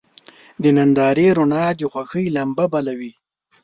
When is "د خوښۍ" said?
1.79-2.25